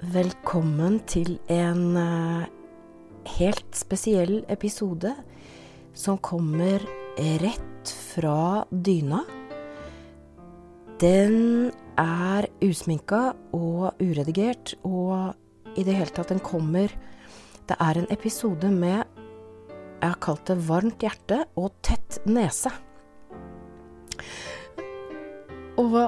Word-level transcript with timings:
Velkommen 0.00 0.94
til 1.04 1.34
en 1.52 1.96
eh, 2.00 2.44
helt 3.36 3.76
spesiell 3.76 4.38
episode 4.48 5.10
som 5.92 6.16
kommer 6.24 6.80
rett 7.42 7.92
fra 8.14 8.64
dyna. 8.72 9.20
Den 11.04 11.68
er 12.00 12.48
usminka 12.64 13.34
og 13.52 14.00
uredigert, 14.00 14.72
og 14.88 15.36
i 15.76 15.84
det 15.84 15.98
hele 15.98 16.16
tatt, 16.16 16.32
den 16.32 16.40
kommer 16.40 16.88
Det 17.68 17.76
er 17.76 18.00
en 18.00 18.08
episode 18.10 18.72
med 18.72 19.04
Jeg 19.04 20.08
har 20.08 20.18
kalt 20.24 20.46
det 20.48 20.56
varmt 20.64 21.04
hjerte 21.04 21.44
og 21.60 21.76
tett 21.84 22.22
nese. 22.24 22.72
Og 25.76 26.02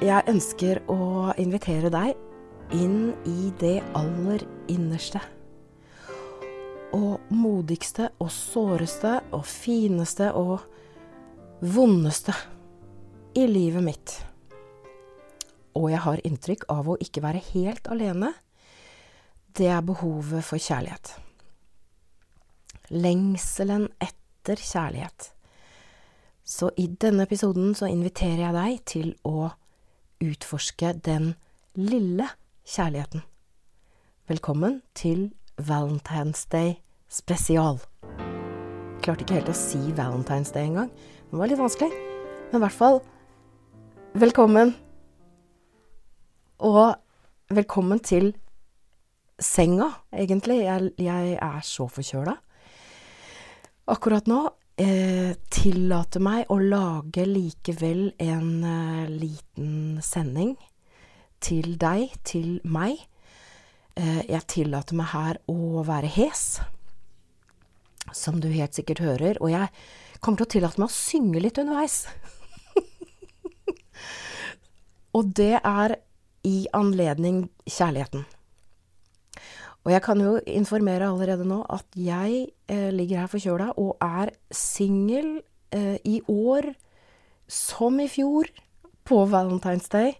jeg 0.00 0.28
ønsker 0.32 0.86
å 0.88 1.36
invitere 1.36 1.92
deg 1.92 2.31
inn 2.72 3.12
i 3.28 3.52
det 3.60 3.78
aller 3.96 4.44
innerste. 4.72 5.20
Og 6.92 7.32
modigste 7.32 8.10
og 8.20 8.30
såreste 8.32 9.18
og 9.32 9.46
fineste 9.48 10.30
og 10.36 10.58
vondeste 11.62 12.34
i 13.38 13.46
livet 13.48 13.84
mitt. 13.84 14.14
Og 15.78 15.88
jeg 15.92 16.02
har 16.04 16.24
inntrykk 16.26 16.66
av 16.72 16.90
å 16.92 16.98
ikke 17.00 17.22
være 17.24 17.44
helt 17.52 17.88
alene. 17.92 18.32
Det 19.56 19.68
er 19.72 19.84
behovet 19.84 20.44
for 20.44 20.60
kjærlighet. 20.60 21.14
Lengselen 22.92 23.88
etter 24.00 24.60
kjærlighet. 24.60 25.30
Så 26.44 26.72
i 26.76 26.88
denne 27.00 27.24
episoden 27.24 27.72
så 27.78 27.88
inviterer 27.88 28.48
jeg 28.48 28.56
deg 28.56 28.84
til 28.90 29.12
å 29.24 29.52
utforske 30.22 30.92
den 31.06 31.32
lille 31.78 32.28
kjærligheten. 32.64 33.22
Velkommen 34.28 34.82
til 34.94 35.32
Valentine's 35.60 36.46
Day 36.52 36.74
spesial. 37.08 37.80
Jeg 38.02 39.02
klarte 39.02 39.24
ikke 39.24 39.40
helt 39.40 39.50
å 39.50 39.56
si 39.56 39.80
Valentine's 39.96 40.52
Day 40.54 40.70
engang. 40.70 40.90
Det 41.30 41.38
var 41.38 41.50
litt 41.50 41.60
vanskelig. 41.60 41.90
Men 42.52 42.60
i 42.60 42.64
hvert 42.64 42.78
fall 42.78 43.00
velkommen. 44.14 44.74
Og 46.62 46.94
velkommen 47.50 47.98
til 47.98 48.32
senga, 49.40 49.90
egentlig. 50.12 50.62
Jeg, 50.62 50.92
jeg 50.98 51.36
er 51.42 51.60
så 51.66 51.88
forkjøla 51.90 52.38
akkurat 53.90 54.28
nå. 54.30 54.42
Eh, 54.82 55.34
tillater 55.52 56.22
meg 56.24 56.48
å 56.50 56.56
lage 56.56 57.26
likevel 57.28 58.06
en 58.22 58.62
eh, 58.64 59.10
liten 59.10 59.98
sending 60.02 60.54
til 61.42 61.74
deg, 61.80 62.12
til 62.26 62.60
meg. 62.64 63.00
Eh, 63.98 64.22
jeg 64.30 64.48
tillater 64.48 64.96
meg 64.96 65.10
her 65.12 65.40
å 65.50 65.82
være 65.86 66.10
hes, 66.14 66.62
som 68.16 68.40
du 68.40 68.48
helt 68.52 68.76
sikkert 68.76 69.02
hører, 69.04 69.40
og 69.42 69.52
jeg 69.52 69.68
kommer 70.22 70.40
til 70.40 70.48
å 70.48 70.52
tillate 70.54 70.82
meg 70.82 70.88
å 70.88 70.96
synge 70.96 71.42
litt 71.42 71.60
underveis. 71.60 72.06
og 75.16 75.34
det 75.36 75.58
er 75.58 75.98
i 76.48 76.56
anledning 76.74 77.44
kjærligheten. 77.68 78.24
Og 79.82 79.90
jeg 79.90 80.02
kan 80.04 80.20
jo 80.22 80.36
informere 80.46 81.10
allerede 81.10 81.44
nå 81.46 81.58
at 81.74 81.86
jeg 81.98 82.46
eh, 82.70 82.90
ligger 82.94 83.24
her 83.24 83.30
forkjøla 83.30 83.72
og 83.82 83.96
er 84.02 84.30
singel 84.54 85.40
eh, 85.74 85.98
i 86.06 86.20
år 86.30 86.70
som 87.50 87.98
i 88.00 88.06
fjor 88.10 88.46
på 89.04 89.24
Valentine's 89.26 89.90
Day. 89.90 90.14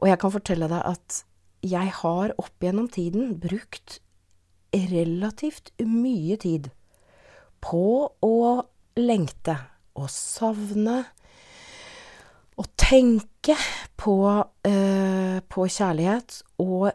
Og 0.00 0.08
jeg 0.10 0.20
kan 0.22 0.34
fortelle 0.34 0.68
deg 0.70 0.82
at 0.94 1.20
jeg 1.64 1.92
har 2.02 2.34
opp 2.40 2.64
gjennom 2.64 2.88
tiden 2.92 3.36
brukt 3.40 4.00
relativt 4.74 5.70
mye 5.86 6.36
tid 6.40 6.68
på 7.64 7.84
å 8.26 8.34
lengte 8.98 9.54
og 9.94 10.10
savne 10.10 11.04
og 12.58 12.68
tenke 12.78 13.56
på, 13.98 14.16
eh, 14.66 15.38
på 15.48 15.66
kjærlighet 15.66 16.42
og 16.62 16.90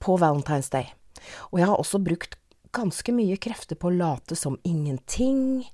på 0.00 0.16
Valentine's 0.20 0.70
Day. 0.72 0.90
Og 1.52 1.60
jeg 1.60 1.68
har 1.68 1.76
også 1.80 2.02
brukt 2.02 2.36
ganske 2.76 3.12
mye 3.12 3.38
krefter 3.40 3.78
på 3.78 3.88
å 3.88 3.96
late 3.96 4.36
som 4.36 4.58
ingenting 4.64 5.64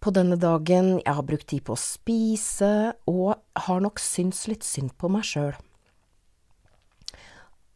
på 0.00 0.12
denne 0.14 0.38
dagen. 0.40 0.98
Jeg 1.02 1.14
har 1.18 1.26
brukt 1.26 1.48
tid 1.50 1.64
på 1.66 1.74
å 1.74 1.80
spise, 1.80 2.94
og 3.10 3.38
har 3.66 3.84
nok 3.84 4.00
syntes 4.02 4.46
litt 4.50 4.66
synd 4.66 4.94
på 4.98 5.10
meg 5.12 5.26
sjøl. 5.26 5.54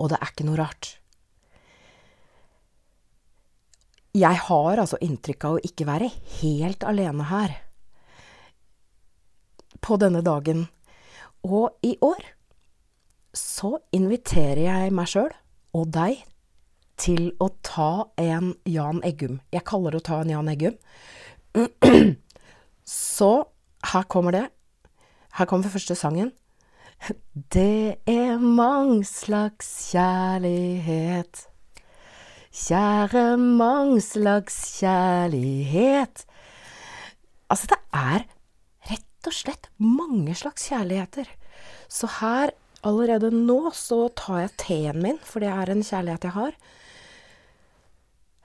Og 0.02 0.10
det 0.10 0.18
er 0.18 0.32
ikke 0.32 0.46
noe 0.48 0.60
rart. 0.60 0.96
Jeg 4.12 4.36
har 4.44 4.76
altså 4.76 4.98
inntrykk 5.00 5.44
av 5.48 5.56
å 5.56 5.64
ikke 5.64 5.88
være 5.88 6.10
helt 6.42 6.84
alene 6.84 7.30
her 7.30 7.54
på 9.82 9.96
denne 10.00 10.20
dagen. 10.26 10.66
Og 11.48 11.72
i 11.86 11.94
år 12.04 12.20
så 13.32 13.78
inviterer 13.96 14.66
jeg 14.66 14.92
meg 14.94 15.08
sjøl 15.08 15.32
og 15.72 15.88
deg 15.94 16.20
til 17.00 17.32
å 17.40 17.48
ta 17.64 18.12
en 18.20 18.52
Jan 18.68 19.00
Eggum. 19.06 19.40
Jeg 19.50 19.64
kaller 19.66 19.94
det 19.94 20.02
å 20.02 20.08
ta 20.10 20.20
en 20.22 20.32
Jan 20.34 20.50
Eggum. 20.52 20.76
Så 22.84 23.32
her 23.92 24.02
kommer 24.08 24.32
det. 24.32 24.46
Her 25.38 25.44
kommer 25.44 25.68
første 25.68 25.94
sangen. 25.94 26.32
Det 27.54 27.96
er 28.06 28.38
mang 28.38 29.02
slags 29.06 29.68
kjærlighet. 29.92 31.46
Kjære 32.52 33.36
mang 33.38 33.96
slags 34.02 34.56
kjærlighet. 34.80 36.24
Altså, 37.50 37.66
det 37.68 37.78
er 37.92 38.26
rett 38.90 39.28
og 39.28 39.36
slett 39.36 39.70
mange 39.80 40.34
slags 40.36 40.68
kjærligheter. 40.68 41.28
Så 41.88 42.08
her 42.20 42.52
Allerede 42.82 43.30
nå 43.30 43.70
så 43.78 44.08
tar 44.18 44.40
jeg 44.40 44.54
teen 44.58 45.02
min, 45.04 45.18
for 45.22 45.38
det 45.42 45.52
er 45.52 45.70
en 45.70 45.84
kjærlighet 45.86 46.24
jeg 46.26 46.34
har. 46.34 46.56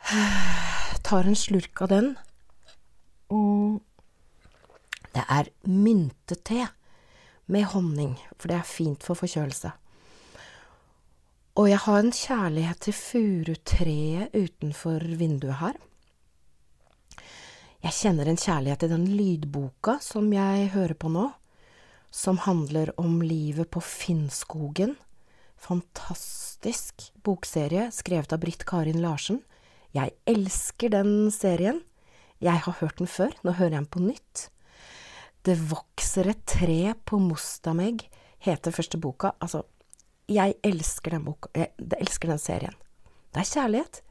Tar 1.07 1.25
en 1.25 1.39
slurk 1.39 1.81
av 1.81 1.89
den. 1.89 2.11
Og 3.33 3.81
det 5.15 5.23
er 5.23 5.49
myntete 5.67 6.67
med 7.47 7.67
honning, 7.73 8.15
for 8.37 8.51
det 8.51 8.59
er 8.59 8.67
fint 8.67 9.03
for 9.03 9.19
forkjølelse. 9.19 9.71
Og 11.57 11.71
jeg 11.71 11.81
har 11.87 11.99
en 12.03 12.13
kjærlighet 12.13 12.83
til 12.85 12.93
furutreet 12.93 14.35
utenfor 14.35 15.05
vinduet 15.17 15.57
her. 15.63 15.79
Jeg 17.81 17.93
kjenner 17.93 18.29
en 18.29 18.39
kjærlighet 18.39 18.83
til 18.83 18.93
den 18.93 19.05
lydboka 19.17 19.97
som 20.03 20.29
jeg 20.33 20.71
hører 20.75 20.97
på 20.97 21.09
nå 21.13 21.29
som 22.17 22.37
handler 22.37 22.91
om 22.99 23.21
livet 23.21 23.69
på 23.69 23.81
Finnskogen. 23.81 24.95
Fantastisk 25.57 27.11
bokserie 27.25 27.89
skrevet 27.93 28.33
av 28.33 28.41
Britt 28.41 28.65
Karin 28.67 29.01
Larsen. 29.03 29.41
Jeg 29.93 30.15
elsker 30.29 30.93
den 30.93 31.29
serien. 31.33 31.83
Jeg 32.43 32.61
har 32.67 32.77
hørt 32.81 32.99
den 32.99 33.09
før, 33.09 33.33
nå 33.43 33.55
hører 33.57 33.73
jeg 33.73 33.81
den 33.81 33.91
på 33.93 34.03
nytt. 34.03 34.47
Det 35.47 35.55
vokser 35.69 36.29
et 36.29 36.43
tre 36.49 36.93
på 37.07 37.19
Mostamegg, 37.23 38.03
heter 38.43 38.75
første 38.75 38.99
boka. 39.01 39.31
Altså, 39.41 39.63
jeg 40.29 40.57
elsker 40.65 41.15
den 41.15 41.25
boka, 41.25 41.49
jeg, 41.55 41.71
elsker 41.97 42.33
den 42.33 42.41
serien. 42.41 42.75
Det 43.33 43.41
er 43.41 43.49
kjærlighet. 43.53 44.01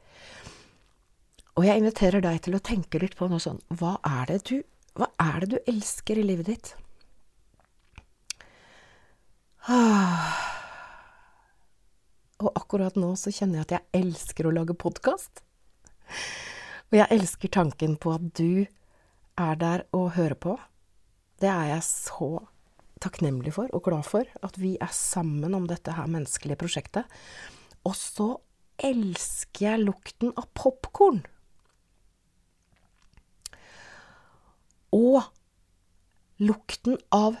Og 1.57 1.65
jeg 1.65 1.81
inviterer 1.81 2.21
deg 2.21 2.41
til 2.45 2.57
å 2.57 2.63
tenke 2.63 2.99
litt 3.01 3.15
på 3.17 3.29
noe 3.31 3.41
sånn, 3.41 3.61
hva 3.79 3.95
er 4.05 4.33
det 4.33 4.41
du, 4.49 4.57
hva 4.97 5.07
er 5.21 5.45
det 5.45 5.49
du 5.55 5.71
elsker 5.71 6.19
i 6.19 6.25
livet 6.25 6.51
ditt? 6.51 6.73
Og 12.37 12.51
akkurat 12.53 12.95
nå 12.99 13.13
så 13.19 13.33
kjenner 13.33 13.59
jeg 13.59 13.65
at 13.65 13.73
jeg 13.77 14.03
elsker 14.03 14.47
å 14.47 14.53
lage 14.53 14.77
podkast. 14.77 15.41
Og 16.87 16.99
jeg 17.01 17.11
elsker 17.11 17.51
tanken 17.51 17.97
på 17.99 18.13
at 18.15 18.27
du 18.39 18.65
er 19.37 19.57
der 19.59 19.83
og 19.95 20.13
hører 20.15 20.37
på. 20.39 20.55
Det 21.41 21.49
er 21.51 21.73
jeg 21.73 21.83
så 21.85 22.29
takknemlig 23.03 23.53
for 23.57 23.69
og 23.75 23.83
glad 23.85 24.05
for, 24.07 24.25
at 24.43 24.59
vi 24.59 24.75
er 24.81 24.93
sammen 24.93 25.53
om 25.53 25.67
dette 25.69 25.93
her 25.93 26.07
menneskelige 26.09 26.59
prosjektet. 26.59 27.05
Og 27.85 27.95
så 27.95 28.29
elsker 28.83 29.71
jeg 29.71 29.83
lukten 29.83 30.31
av 30.37 30.47
popkorn. 30.57 31.25
Og 34.95 35.27
lukten 36.39 36.97
av 37.13 37.37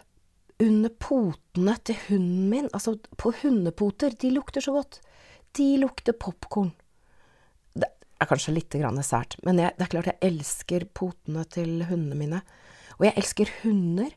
under 0.59 0.91
potene 0.91 1.77
til 1.85 1.97
hunden 2.07 2.49
min, 2.51 2.69
altså 2.73 2.97
på 3.17 3.31
hundepoter, 3.41 4.15
de 4.21 4.33
lukter 4.33 4.61
så 4.61 4.73
godt. 4.75 4.99
De 5.57 5.75
lukter 5.79 6.17
popkorn. 6.17 6.73
Er 8.17 8.29
kanskje 8.29 8.55
litt 8.55 8.73
sært, 9.05 9.37
men 9.45 9.59
jeg, 9.61 9.75
det 9.77 9.85
er 9.85 9.91
klart 9.91 10.09
jeg 10.09 10.21
elsker 10.25 10.87
potene 10.97 11.43
til 11.53 11.83
hundene 11.85 12.17
mine. 12.17 12.41
Og 12.97 13.05
jeg 13.05 13.17
elsker 13.19 13.51
hunder. 13.61 14.09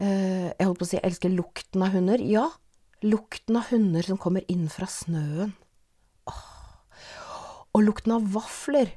Eh, 0.00 0.48
jeg 0.50 0.64
holdt 0.64 0.80
på 0.80 0.86
å 0.86 0.88
si 0.88 0.96
jeg 0.96 1.06
elsker 1.10 1.34
lukten 1.34 1.84
av 1.84 1.92
hunder. 1.92 2.22
Ja, 2.24 2.48
lukten 3.04 3.60
av 3.60 3.68
hunder 3.68 4.06
som 4.06 4.20
kommer 4.20 4.44
inn 4.48 4.66
fra 4.72 4.88
snøen. 4.88 5.52
Åh. 6.30 6.42
Og 7.76 7.84
lukten 7.84 8.16
av 8.16 8.26
vafler. 8.34 8.94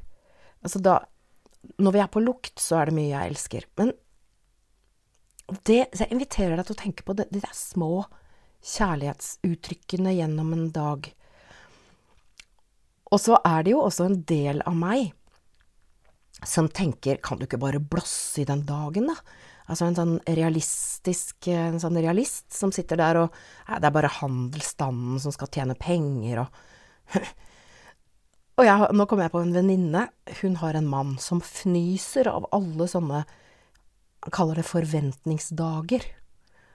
Altså 0.63 0.81
da 0.83 1.01
Når 1.81 1.91
vi 1.91 1.99
er 1.99 2.07
på 2.07 2.21
lukt, 2.23 2.61
så 2.63 2.77
er 2.79 2.87
det 2.87 2.95
mye 2.95 3.11
jeg 3.11 3.31
elsker. 3.33 3.65
Men 3.75 3.91
det, 5.67 5.89
så 5.91 6.05
jeg 6.05 6.13
inviterer 6.15 6.55
deg 6.55 6.67
til 6.67 6.75
å 6.77 6.79
tenke 6.79 7.03
på 7.03 7.15
de, 7.17 7.25
små 7.51 8.05
kjærlighetsuttrykkene 8.63 10.13
gjennom 10.15 10.53
en 10.55 10.69
dag. 10.75 11.09
Og 13.11 13.21
så 13.23 13.37
er 13.45 13.63
det 13.63 13.73
jo 13.75 13.83
også 13.85 14.07
en 14.07 14.21
del 14.27 14.61
av 14.67 14.75
meg 14.77 15.13
som 16.45 16.67
tenker 16.69 17.17
kan 17.23 17.39
du 17.39 17.47
ikke 17.47 17.59
bare 17.61 17.81
blåsse 17.81 18.43
i 18.43 18.45
den 18.45 18.61
dagen, 18.67 19.09
da? 19.09 19.15
Altså 19.67 19.87
en 19.87 19.97
sånn 19.97 20.13
realistisk 20.23 21.49
En 21.51 21.79
sånn 21.81 21.97
realist 21.99 22.53
som 22.55 22.71
sitter 22.71 22.99
der 23.01 23.17
og 23.23 23.33
Det 23.67 23.89
er 23.89 23.95
bare 23.95 24.13
handelsstanden 24.19 25.19
som 25.19 25.33
skal 25.35 25.51
tjene 25.51 25.75
penger 25.79 26.45
og 26.45 26.61
Og 28.57 28.65
jeg, 28.65 28.87
nå 28.97 29.05
kommer 29.05 29.27
jeg 29.27 29.33
på 29.35 29.41
en 29.45 29.53
venninne. 29.53 30.07
Hun 30.39 30.55
har 30.63 30.73
en 30.73 30.87
mann 30.89 31.11
som 31.21 31.43
fnyser 31.45 32.25
av 32.31 32.47
alle 32.55 32.87
sånne 32.89 33.19
Han 34.25 34.33
kaller 34.33 34.57
det 34.57 34.65
forventningsdager. 34.65 36.07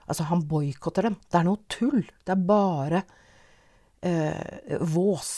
Altså, 0.07 0.29
han 0.29 0.45
boikotter 0.47 1.09
dem. 1.09 1.17
Det 1.27 1.41
er 1.41 1.47
noe 1.47 1.59
tull. 1.67 2.05
Det 2.23 2.31
er 2.31 2.45
bare 2.47 3.01
eh, 3.99 4.79
vås. 4.79 5.33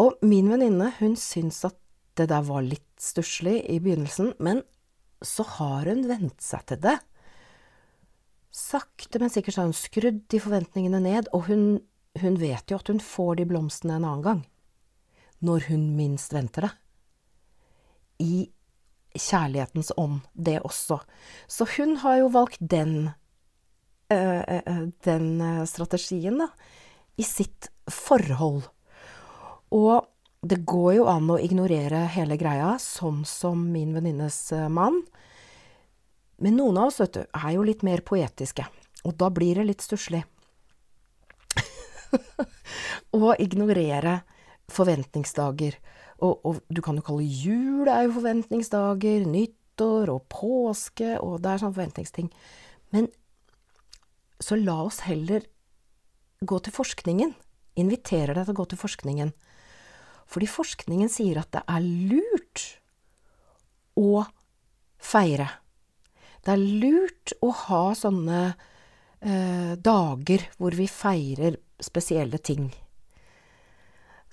Og 0.00 0.18
min 0.26 0.50
venninne, 0.50 0.90
hun 0.98 1.14
syns 1.18 1.62
at 1.68 1.78
det 2.18 2.28
der 2.30 2.44
var 2.46 2.64
litt 2.66 2.86
stusslig 3.00 3.60
i 3.70 3.80
begynnelsen, 3.82 4.32
men 4.42 4.62
så 5.24 5.46
har 5.56 5.88
hun 5.90 6.04
vent 6.08 6.42
seg 6.42 6.64
til 6.68 6.80
det. 6.82 6.96
Sakte, 8.54 9.18
men 9.18 9.32
sikkert 9.32 9.58
har 9.58 9.68
hun 9.68 9.76
skrudd 9.76 10.22
de 10.30 10.40
forventningene 10.42 11.00
ned, 11.02 11.30
og 11.34 11.48
hun, 11.48 11.64
hun 12.22 12.38
vet 12.38 12.70
jo 12.70 12.78
at 12.78 12.90
hun 12.90 13.02
får 13.02 13.40
de 13.40 13.48
blomstene 13.50 13.98
en 13.98 14.06
annen 14.06 14.26
gang. 14.26 14.42
Når 15.44 15.68
hun 15.70 15.88
minst 15.98 16.34
venter 16.34 16.68
det. 16.68 16.72
I 18.22 18.34
kjærlighetens 19.14 19.92
ånd, 19.98 20.22
det 20.34 20.60
også. 20.62 21.00
Så 21.50 21.66
hun 21.76 21.98
har 22.02 22.20
jo 22.22 22.30
valgt 22.34 22.62
den, 22.62 23.10
øh, 24.10 24.86
den 25.06 25.66
strategien, 25.70 26.38
da, 26.42 26.50
i 27.18 27.26
sitt 27.26 27.70
forhold. 27.90 28.70
Og 29.74 30.06
det 30.44 30.60
går 30.68 30.90
jo 30.98 31.06
an 31.10 31.30
å 31.32 31.40
ignorere 31.40 32.04
hele 32.14 32.36
greia, 32.40 32.74
sånn 32.80 33.24
som 33.28 33.64
min 33.72 33.94
venninnes 33.96 34.38
eh, 34.52 34.68
mann. 34.68 35.00
Men 36.42 36.58
noen 36.58 36.78
av 36.82 36.90
oss, 36.90 37.00
vet 37.00 37.16
du, 37.16 37.22
er 37.24 37.54
jo 37.56 37.64
litt 37.66 37.84
mer 37.86 38.04
poetiske, 38.06 38.66
og 39.04 39.16
da 39.20 39.30
blir 39.32 39.58
det 39.58 39.68
litt 39.70 39.84
stusslig. 39.84 40.22
å 43.16 43.34
ignorere 43.40 44.20
forventningsdager. 44.72 45.78
Og, 46.22 46.38
og, 46.46 46.60
du 46.68 46.80
kan 46.84 46.98
jo 46.98 47.04
kalle 47.06 47.24
jul 47.26 47.88
er 47.90 48.06
jo 48.06 48.14
forventningsdager, 48.18 49.24
nyttår 49.28 50.12
og 50.12 50.26
påske, 50.32 51.16
og 51.20 51.40
det 51.44 51.54
er 51.54 51.64
sånn 51.64 51.74
forventningsting. 51.74 52.30
Men 52.94 53.10
så 54.42 54.58
la 54.60 54.76
oss 54.84 55.02
heller 55.08 55.46
gå 56.44 56.60
til 56.60 56.74
forskningen. 56.74 57.34
Inviterer 57.80 58.36
deg 58.36 58.46
til 58.46 58.54
å 58.54 58.60
gå 58.60 58.68
til 58.70 58.80
forskningen. 58.80 59.34
Fordi 60.30 60.48
forskningen 60.50 61.10
sier 61.12 61.40
at 61.42 61.52
det 61.54 61.62
er 61.70 61.84
lurt 61.84 62.64
å 64.00 64.24
feire. 65.04 65.48
Det 66.44 66.54
er 66.54 66.62
lurt 66.84 67.34
å 67.44 67.50
ha 67.66 67.84
sånne 67.96 68.40
eh, 68.50 69.74
dager 69.80 70.48
hvor 70.58 70.76
vi 70.76 70.88
feirer 70.90 71.58
spesielle 71.82 72.40
ting. 72.40 72.68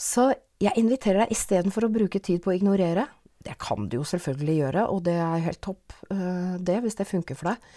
Så 0.01 0.31
jeg 0.61 0.77
inviterer 0.81 1.23
deg 1.23 1.33
istedenfor 1.35 1.87
å 1.87 1.93
bruke 1.93 2.21
tid 2.23 2.41
på 2.43 2.51
å 2.51 2.57
ignorere. 2.57 3.07
Det 3.41 3.55
kan 3.61 3.87
du 3.89 3.99
jo 3.99 4.05
selvfølgelig 4.05 4.57
gjøre, 4.59 4.85
og 4.93 5.03
det 5.07 5.17
er 5.17 5.45
helt 5.47 5.61
topp, 5.63 5.95
eh, 6.13 6.57
det, 6.61 6.79
hvis 6.83 6.97
det 6.99 7.09
funker 7.09 7.37
for 7.37 7.51
deg. 7.51 7.71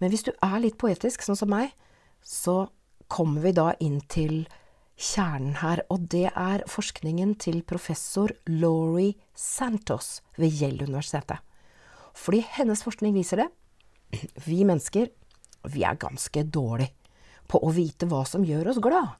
Men 0.00 0.12
hvis 0.12 0.26
du 0.26 0.32
er 0.44 0.58
litt 0.60 0.76
poetisk, 0.80 1.24
sånn 1.24 1.38
som 1.38 1.52
meg, 1.52 1.72
så 2.20 2.66
kommer 3.08 3.44
vi 3.44 3.54
da 3.56 3.70
inn 3.80 4.00
til 4.12 4.44
kjernen 4.96 5.58
her, 5.60 5.82
og 5.92 6.08
det 6.12 6.30
er 6.32 6.64
forskningen 6.70 7.34
til 7.40 7.60
professor 7.68 8.32
Laurie 8.48 9.14
Santos 9.36 10.22
ved 10.40 10.56
Gjell-universitetet. 10.56 11.42
Fordi 12.16 12.40
hennes 12.56 12.82
forskning 12.84 13.14
viser 13.16 13.44
det. 13.44 13.48
Vi 14.46 14.64
mennesker, 14.64 15.10
vi 15.68 15.84
er 15.84 16.00
ganske 16.00 16.46
dårlige 16.48 16.94
på 17.46 17.60
å 17.62 17.70
vite 17.74 18.08
hva 18.10 18.24
som 18.26 18.44
gjør 18.46 18.72
oss 18.72 18.80
glad. 18.82 19.14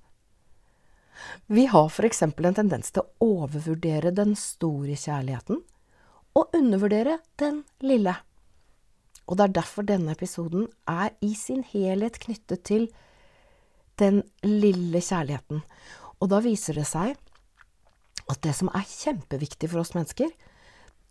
Vi 1.46 1.66
har 1.70 1.92
eksempel 2.04 2.48
en 2.48 2.56
tendens 2.56 2.92
til 2.92 3.04
å 3.04 3.36
overvurdere 3.36 4.12
den 4.14 4.34
store 4.36 4.96
kjærligheten 4.96 5.62
og 6.36 6.56
undervurdere 6.56 7.18
den 7.40 7.62
lille. 7.80 8.16
Og 9.26 9.38
det 9.38 9.46
er 9.46 9.54
derfor 9.60 9.86
denne 9.86 10.12
episoden 10.12 10.68
er 10.86 11.14
i 11.24 11.32
sin 11.34 11.64
helhet 11.66 12.20
knyttet 12.22 12.64
til 12.68 12.88
den 14.00 14.22
lille 14.44 15.00
kjærligheten. 15.02 15.62
Og 16.20 16.30
da 16.32 16.40
viser 16.44 16.78
det 16.78 16.86
seg 16.88 17.16
at 18.26 18.42
det 18.42 18.54
som 18.58 18.70
er 18.74 18.86
kjempeviktig 18.88 19.70
for 19.70 19.82
oss 19.82 19.94
mennesker, 19.96 20.30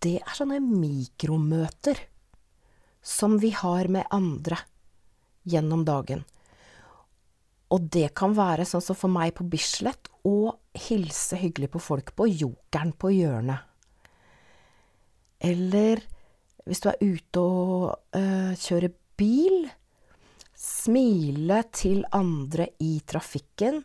det 0.03 0.17
er 0.19 0.37
sånne 0.37 0.59
mikromøter 0.63 2.01
som 3.05 3.37
vi 3.41 3.51
har 3.55 3.87
med 3.91 4.09
andre 4.13 4.57
gjennom 5.45 5.85
dagen. 5.87 6.25
Og 7.73 7.87
det 7.93 8.11
kan 8.17 8.35
være 8.37 8.65
sånn 8.67 8.83
som 8.83 8.97
for 8.97 9.11
meg 9.11 9.33
på 9.37 9.45
Bislett 9.49 10.09
å 10.25 10.55
hilse 10.87 11.37
hyggelig 11.39 11.71
på 11.73 11.81
folk 11.81 12.11
på 12.17 12.27
Jokeren 12.29 12.93
på 12.97 13.13
hjørnet. 13.13 13.61
Eller 15.45 16.01
hvis 16.65 16.81
du 16.81 16.89
er 16.89 17.01
ute 17.01 17.41
og 17.41 18.17
øh, 18.17 18.53
kjører 18.57 18.93
bil, 19.19 19.67
Smile 20.65 21.59
til 21.75 22.05
andre 22.15 22.71
i 22.81 22.97
trafikken. 23.05 23.83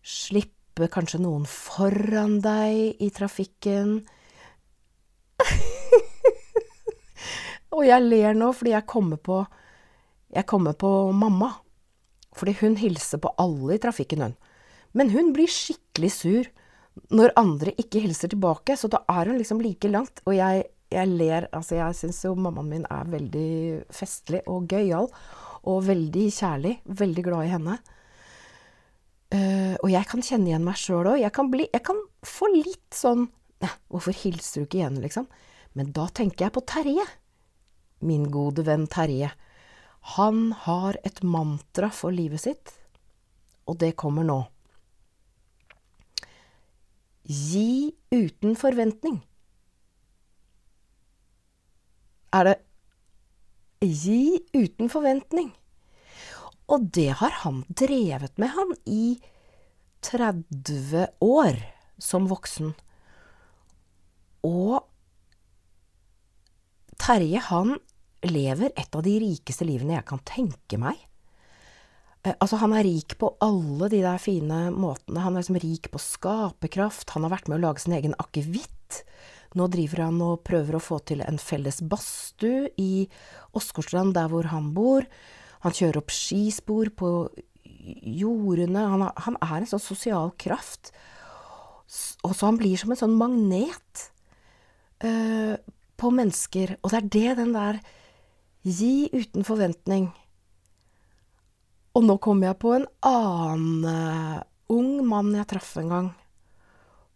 Slippe 0.00 0.88
kanskje 0.92 1.20
noen 1.20 1.44
foran 1.50 2.38
deg 2.44 3.02
i 3.04 3.10
trafikken. 3.12 3.98
Og 7.76 7.82
jeg 7.84 8.06
ler 8.06 8.38
nå 8.38 8.48
fordi 8.56 8.72
jeg 8.72 8.88
kommer 8.88 9.20
på 9.20 9.42
Jeg 10.32 10.48
kommer 10.48 10.72
på 10.72 11.12
mamma. 11.12 11.50
Fordi 12.36 12.56
hun 12.60 12.76
hilser 12.80 13.20
på 13.20 13.32
alle 13.40 13.76
i 13.76 13.80
trafikken, 13.80 14.22
hun. 14.22 14.34
Men 14.92 15.10
hun 15.12 15.32
blir 15.36 15.48
skikkelig 15.48 16.12
sur 16.12 16.48
når 17.12 17.34
andre 17.36 17.72
ikke 17.76 18.00
hilser 18.00 18.32
tilbake, 18.32 18.76
så 18.76 18.88
da 18.88 19.02
er 19.12 19.28
hun 19.28 19.38
liksom 19.38 19.60
like 19.60 19.88
langt. 19.88 20.22
Og 20.24 20.36
jeg, 20.36 20.64
jeg 20.92 21.08
ler 21.08 21.48
Altså, 21.52 21.76
jeg 21.76 21.96
syns 22.00 22.24
jo 22.24 22.34
mammaen 22.34 22.72
min 22.72 22.86
er 22.92 23.12
veldig 23.12 23.84
festlig 23.92 24.40
og 24.48 24.68
gøyal 24.72 25.08
og 25.66 25.84
veldig 25.88 26.26
kjærlig. 26.32 26.74
Veldig 26.86 27.24
glad 27.26 27.46
i 27.46 27.52
henne. 27.52 27.76
Uh, 29.34 29.74
og 29.82 29.90
jeg 29.90 30.06
kan 30.06 30.22
kjenne 30.22 30.52
igjen 30.52 30.66
meg 30.66 30.78
sjøl 30.78 31.10
òg. 31.10 31.18
Jeg, 31.20 31.32
jeg, 31.66 31.82
kan 31.86 32.02
få 32.26 32.50
litt 32.54 32.94
sånn 32.94 33.26
hvorfor 33.90 34.14
hilser 34.14 34.62
du 34.62 34.66
ikke 34.66 34.80
igjen, 34.82 35.00
liksom? 35.02 35.26
Men 35.76 35.90
da 35.96 36.06
tenker 36.14 36.46
jeg 36.46 36.54
på 36.54 36.64
Terje. 36.68 37.04
Min 38.06 38.28
gode 38.32 38.64
venn 38.66 38.86
Terje. 38.92 39.32
Han 40.16 40.52
har 40.64 40.98
et 41.04 41.22
mantra 41.26 41.90
for 41.90 42.14
livet 42.14 42.44
sitt, 42.44 42.70
og 43.66 43.80
det 43.82 43.96
kommer 43.98 44.26
nå. 44.26 44.38
Gi 47.26 47.90
uten 48.14 48.54
forventning. 48.54 49.18
Er 52.36 52.46
det 52.46 52.56
Gi 53.80 54.40
uten 54.56 54.90
forventning. 54.92 55.52
Og 56.72 56.88
det 56.94 57.10
har 57.20 57.34
han 57.44 57.62
drevet 57.68 58.38
med, 58.40 58.50
han, 58.54 58.74
i 58.86 59.18
30 60.06 61.06
år 61.22 61.60
som 62.02 62.26
voksen. 62.30 62.72
Og 64.46 64.80
Terje, 66.96 67.42
han 67.50 67.76
lever 68.26 68.72
et 68.74 68.96
av 68.96 69.04
de 69.04 69.12
rikeste 69.22 69.66
livene 69.68 69.98
jeg 69.98 70.08
kan 70.08 70.22
tenke 70.26 70.78
meg. 70.80 70.96
Eh, 72.26 72.34
altså, 72.34 72.58
han 72.62 72.74
er 72.74 72.86
rik 72.86 73.16
på 73.20 73.30
alle 73.44 73.90
de 73.92 74.00
der 74.02 74.18
fine 74.22 74.70
måtene. 74.74 75.22
Han 75.22 75.36
er 75.36 75.44
liksom 75.44 75.60
rik 75.62 75.90
på 75.92 76.02
skaperkraft. 76.02 77.12
Han 77.14 77.26
har 77.26 77.36
vært 77.36 77.50
med 77.50 77.60
å 77.60 77.66
lage 77.68 77.84
sin 77.84 77.94
egen 77.98 78.16
akevitt. 78.22 79.02
Nå 79.54 79.68
driver 79.70 80.06
han 80.08 80.20
og 80.24 80.42
prøver 80.46 80.76
å 80.76 80.82
få 80.82 80.98
til 81.06 81.22
en 81.24 81.38
felles 81.38 81.78
badstue 81.86 82.72
i 82.82 83.06
Åsgårdstrand, 83.56 84.16
der 84.16 84.30
hvor 84.32 84.48
han 84.50 84.72
bor. 84.76 85.06
Han 85.64 85.76
kjører 85.76 86.00
opp 86.02 86.14
skispor 86.14 86.90
på 86.96 87.10
jordene. 88.02 88.82
Han, 88.90 89.06
han 89.26 89.38
er 89.40 89.60
en 89.60 89.70
sånn 89.70 89.82
sosial 89.82 90.34
kraft. 90.40 90.90
Og 92.26 92.34
så 92.34 92.48
han 92.48 92.58
blir 92.58 92.78
som 92.80 92.92
en 92.92 92.98
sånn 92.98 93.16
magnet 93.18 94.08
uh, 95.04 95.54
på 95.96 96.10
mennesker. 96.12 96.76
Og 96.82 96.92
det 96.92 96.98
er 96.98 97.12
det 97.18 97.38
den 97.44 97.54
der 97.56 97.80
Gi 98.66 99.06
uten 99.14 99.44
forventning. 99.46 100.08
Og 101.94 102.02
nå 102.02 102.16
kom 102.18 102.40
jeg 102.42 102.58
på 102.58 102.72
en 102.74 102.86
annen 103.06 103.84
uh, 103.86 104.40
ung 104.74 105.04
mann 105.06 105.36
jeg 105.36 105.46
traff 105.52 105.76
en 105.78 105.92
gang. 105.92 106.08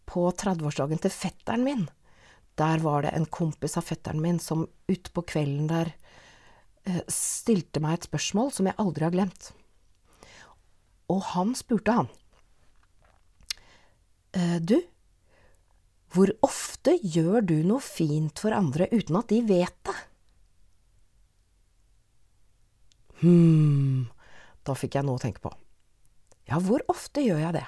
På 0.06 0.28
30-årsdagen 0.30 1.02
til 1.02 1.10
fetteren 1.10 1.66
min. 1.66 1.82
Der 2.60 2.82
var 2.84 3.06
det 3.06 3.14
en 3.16 3.26
kompis 3.26 3.78
av 3.80 3.88
fetteren 3.88 4.20
min 4.20 4.40
som 4.42 4.66
utpå 4.90 5.24
kvelden 5.32 5.70
der 5.70 5.94
uh, 6.88 7.02
stilte 7.08 7.80
meg 7.80 7.98
et 7.98 8.08
spørsmål 8.10 8.52
som 8.52 8.68
jeg 8.68 8.76
aldri 8.82 9.06
har 9.06 9.14
glemt. 9.14 9.50
Og 11.10 11.24
han 11.32 11.54
spurte, 11.58 11.96
han. 11.96 12.10
Uh, 14.36 14.58
du, 14.60 14.76
hvor 16.12 16.30
ofte 16.44 16.96
gjør 17.00 17.44
du 17.46 17.56
noe 17.66 17.82
fint 17.82 18.42
for 18.42 18.54
andre 18.54 18.90
uten 18.92 19.18
at 19.20 19.30
de 19.30 19.40
vet 19.46 19.76
det? 19.86 19.96
Hm, 23.20 24.08
da 24.64 24.74
fikk 24.78 24.96
jeg 24.96 25.06
noe 25.06 25.20
å 25.20 25.22
tenke 25.22 25.42
på. 25.44 25.52
Ja, 26.50 26.58
hvor 26.58 26.82
ofte 26.90 27.22
gjør 27.22 27.38
jeg 27.44 27.54
det? 27.60 27.66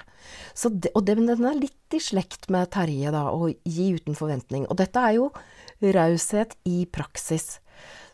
det 0.83 0.91
og 0.93 1.05
den, 1.07 1.25
den 1.29 1.47
er 1.47 1.55
litt 1.55 1.95
i 1.95 2.01
slekt 2.03 2.49
med 2.51 2.71
Terje, 2.75 3.13
da, 3.15 3.29
å 3.31 3.47
gi 3.47 3.87
uten 3.95 4.17
forventning. 4.19 4.67
Og 4.67 4.79
dette 4.81 4.99
er 4.99 5.17
jo 5.17 5.29
raushet 5.83 6.57
i 6.67 6.83
praksis. 6.91 7.59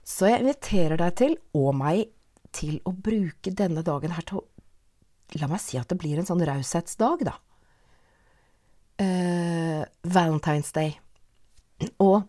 Så 0.06 0.30
jeg 0.30 0.44
inviterer 0.44 1.02
deg 1.02 1.18
til, 1.18 1.36
og 1.58 1.74
meg, 1.78 2.08
til 2.54 2.80
å 2.88 2.94
bruke 2.94 3.54
denne 3.54 3.84
dagen 3.86 4.16
her 4.16 4.26
til 4.26 4.42
å 4.42 4.48
La 5.38 5.46
meg 5.46 5.62
si 5.62 5.78
at 5.78 5.86
det 5.92 6.00
blir 6.02 6.18
en 6.18 6.26
sånn 6.26 6.42
raushetsdag, 6.42 7.22
da. 7.28 7.36
Uh, 8.98 9.84
Valentine's 10.02 10.72
Day. 10.74 10.96
Og 12.02 12.24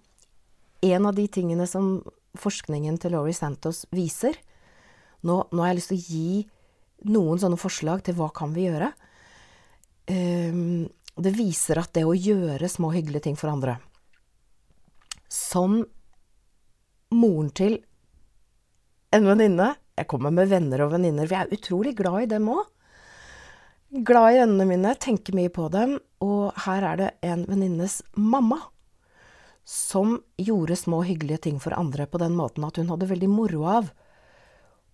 en 0.85 1.09
av 1.09 1.17
de 1.17 1.25
tingene 1.33 1.65
som 1.65 2.03
forskningen 2.39 2.99
til 3.01 3.17
Laurie 3.17 3.35
Santos 3.35 3.87
viser, 3.95 4.37
nå, 5.25 5.43
nå, 5.51 5.63
har 5.63 5.73
jeg 5.73 5.81
lyst 5.81 5.93
til 5.95 5.99
å 5.99 6.05
gi 6.05 6.29
noen 7.09 7.41
sånne 7.41 7.59
forslag 7.61 8.03
til 8.05 8.17
hva 8.19 8.31
kan 8.35 8.53
vi 8.57 8.67
gjøre. 8.69 8.91
Um, 10.11 10.89
det 11.21 11.33
viser 11.37 11.81
at 11.81 11.93
det 11.97 12.07
å 12.09 12.17
gjøre 12.17 12.69
små 12.71 12.91
hyggelige 12.95 13.29
ting 13.29 13.37
for 13.39 13.51
andre 13.53 13.77
Som 15.31 15.85
moren 17.15 17.51
til 17.55 17.77
en 19.15 19.29
venninne 19.29 19.69
Jeg 20.01 20.09
kommer 20.11 20.35
med 20.35 20.51
venner 20.51 20.83
og 20.83 20.95
venninner, 20.95 21.29
for 21.29 21.37
jeg 21.37 21.47
er 21.47 21.59
utrolig 21.59 21.95
glad 21.99 22.25
i 22.25 22.29
dem 22.31 22.49
òg. 22.51 22.63
Glad 24.07 24.33
i 24.33 24.39
vennene 24.41 24.67
mine, 24.71 24.95
tenker 24.97 25.35
mye 25.37 25.51
på 25.53 25.67
dem. 25.75 25.97
Og 26.25 26.55
her 26.65 26.87
er 26.93 27.01
det 27.01 27.09
en 27.27 27.43
venninnes 27.49 27.99
mamma 28.17 28.61
som 29.67 30.17
gjorde 30.41 30.79
små 30.79 31.03
hyggelige 31.05 31.45
ting 31.47 31.59
for 31.63 31.77
andre 31.77 32.07
på 32.09 32.19
den 32.23 32.33
måten 32.39 32.65
at 32.67 32.81
hun 32.81 32.89
hadde 32.91 33.11
veldig 33.11 33.29
moro 33.31 33.67
av 33.69 33.91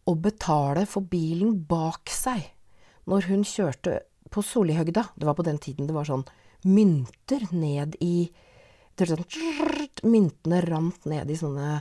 å 0.06 0.14
betale 0.14 0.86
for 0.88 1.06
bilen 1.10 1.56
bak 1.68 2.10
seg 2.12 2.44
når 3.10 3.30
hun 3.30 3.42
kjørte 3.46 4.00
på 4.30 4.42
Solihøgda. 4.42 5.08
Det 5.14 5.26
var 5.26 5.36
på 5.38 5.46
den 5.46 5.58
tiden 5.62 5.88
det 5.88 5.94
var 5.96 6.08
sånn 6.08 6.26
mynter 6.66 7.46
ned 7.54 7.96
i 8.02 8.28
sånn, 8.96 9.26
Myntene 10.06 10.60
rant 10.64 11.06
ned 11.08 11.30
i 11.30 11.36
sånne 11.36 11.80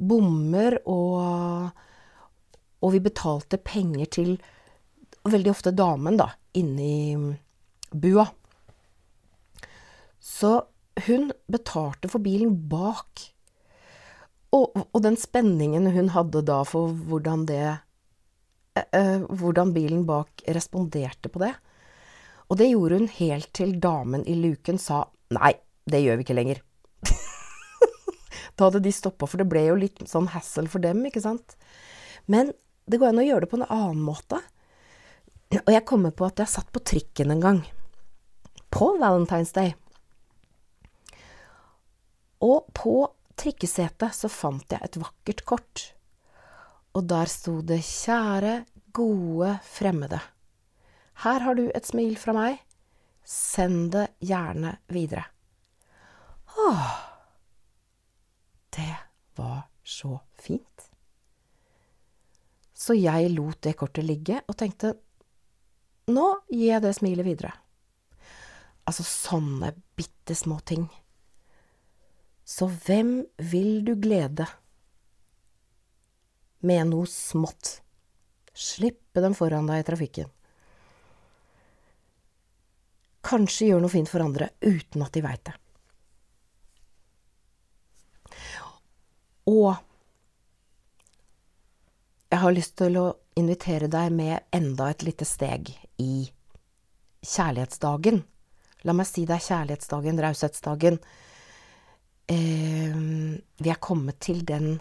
bommer, 0.00 0.78
og, 0.88 1.70
og 2.80 2.92
vi 2.94 3.00
betalte 3.04 3.60
penger 3.60 4.10
til 4.16 4.30
veldig 5.28 5.52
ofte 5.52 5.72
damen, 5.76 6.16
da, 6.18 6.30
inni 6.56 7.14
bua. 7.92 8.24
Så 10.20 10.54
hun 11.06 11.30
betalte 11.50 12.10
for 12.10 12.22
bilen 12.24 12.56
bak 12.70 13.28
og, 14.50 14.74
og, 14.74 14.98
den 15.04 15.16
spenningen 15.18 15.86
hun 15.94 16.10
hadde 16.14 16.42
da 16.46 16.60
for 16.66 16.94
hvordan 17.08 17.44
det 17.46 17.62
eh, 17.62 18.86
eh, 18.96 19.22
Hvordan 19.22 19.74
bilen 19.74 20.06
bak 20.08 20.42
responderte 20.48 21.30
på 21.30 21.42
det. 21.42 21.52
Og 22.50 22.58
det 22.58 22.72
gjorde 22.72 22.98
hun 22.98 23.12
helt 23.20 23.52
til 23.54 23.76
damen 23.82 24.26
i 24.26 24.34
luken 24.34 24.78
sa 24.82 25.04
nei, 25.30 25.52
det 25.86 26.02
gjør 26.02 26.18
vi 26.18 26.26
ikke 26.26 26.38
lenger. 26.38 26.62
da 28.56 28.66
hadde 28.66 28.82
de 28.82 28.94
stoppa, 28.94 29.28
for 29.30 29.38
det 29.38 29.46
ble 29.50 29.68
jo 29.68 29.78
litt 29.78 30.02
sånn 30.10 30.26
hassle 30.34 30.66
for 30.70 30.82
dem, 30.82 31.04
ikke 31.06 31.22
sant. 31.22 31.54
Men 32.26 32.50
det 32.90 32.98
går 32.98 33.12
an 33.12 33.22
å 33.22 33.28
gjøre 33.28 33.46
det 33.46 33.52
på 33.52 33.60
en 33.60 33.68
annen 33.68 34.02
måte. 34.02 34.40
Og 35.62 35.70
jeg 35.70 35.86
kommer 35.86 36.14
på 36.14 36.26
at 36.26 36.42
jeg 36.42 36.50
satt 36.50 36.74
på 36.74 36.82
trikken 36.82 37.30
en 37.34 37.44
gang. 37.44 37.62
På 38.74 38.96
Valentine's 38.98 39.54
Day. 39.54 39.76
Og 42.42 42.66
på 42.74 43.04
trikkesetet 43.40 44.14
så 44.16 44.28
fant 44.32 44.72
jeg 44.72 44.84
et 44.84 44.98
vakkert 45.00 45.44
kort, 45.48 45.84
og 46.96 47.06
der 47.08 47.30
sto 47.30 47.60
det 47.64 47.80
Kjære, 47.86 48.64
gode 48.92 49.54
fremmede. 49.64 50.18
Her 51.22 51.44
har 51.46 51.54
du 51.54 51.68
et 51.68 51.86
smil 51.86 52.16
fra 52.18 52.34
meg. 52.34 52.58
Send 53.22 53.92
det 53.94 54.08
gjerne 54.26 54.72
videre. 54.90 55.22
Åh, 56.58 56.88
det 58.74 58.96
var 59.38 59.68
så 59.84 60.16
fint. 60.40 60.88
Så 62.74 62.96
jeg 62.96 63.30
lot 63.34 63.60
det 63.62 63.76
kortet 63.78 64.06
ligge 64.08 64.40
og 64.48 64.56
tenkte 64.58 64.94
nå 66.10 66.26
gir 66.48 66.72
jeg 66.72 66.82
det 66.82 66.94
smilet 66.96 67.28
videre. 67.28 67.52
Altså 68.88 69.04
sånne 69.06 69.70
bitte 69.94 70.34
små 70.34 70.58
ting. 70.66 70.88
Så 72.50 72.66
hvem 72.66 73.20
vil 73.36 73.84
du 73.86 73.94
glede 73.94 74.46
med 76.66 76.88
noe 76.90 77.06
smått? 77.06 77.76
Slippe 78.50 79.22
dem 79.22 79.36
foran 79.38 79.70
deg 79.70 79.84
i 79.84 79.86
trafikken. 79.86 80.32
Kanskje 83.22 83.70
gjør 83.70 83.84
noe 83.84 83.92
fint 83.92 84.10
for 84.10 84.24
andre 84.24 84.50
uten 84.66 85.04
at 85.06 85.14
de 85.14 85.22
veit 85.22 85.44
det. 85.46 85.54
Og 89.50 89.70
jeg 92.30 92.42
har 92.42 92.54
lyst 92.54 92.76
til 92.82 92.98
å 92.98 93.06
invitere 93.38 93.86
deg 93.90 94.10
med 94.14 94.50
enda 94.54 94.90
et 94.90 95.06
lite 95.06 95.26
steg 95.26 95.70
i 96.02 96.26
kjærlighetsdagen. 97.22 98.22
La 98.86 98.94
meg 98.96 99.06
si 99.06 99.22
det 99.28 99.38
er 99.38 99.46
kjærlighetsdagen, 99.46 100.22
raushetsdagen 100.26 100.98
eh, 102.30 102.96
vi 103.60 103.72
er 103.72 103.82
kommet 103.82 104.20
til 104.22 104.44
den 104.46 104.78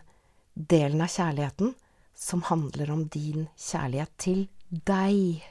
delen 0.53 1.01
av 1.01 1.11
kjærligheten 1.13 1.73
som 2.19 2.43
handler 2.49 2.91
om 2.91 3.05
din 3.07 3.47
kjærlighet 3.57 4.15
til 4.19 4.45
deg. 4.69 5.43